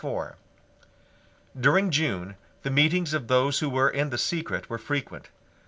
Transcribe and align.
During 1.59 1.91
June 1.91 2.35
the 2.63 2.71
meetings 2.71 3.13
of 3.13 3.27
those 3.27 3.59
who 3.59 3.69
were 3.69 3.87
in 3.91 4.09
the 4.09 4.17
secret 4.17 4.67
were 4.67 4.79
frequent. 4.79 5.29